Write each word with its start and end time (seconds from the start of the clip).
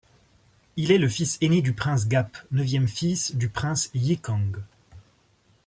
Il 0.77 0.91
est 0.91 0.97
le 0.97 1.07
fils 1.07 1.37
aîné 1.41 1.61
du 1.61 1.73
prince 1.73 2.07
Gap, 2.07 2.35
neuvième 2.49 2.87
fils 2.87 3.35
du 3.35 3.49
prince 3.49 3.91
Yi 3.93 4.17
Kang. 4.17 4.57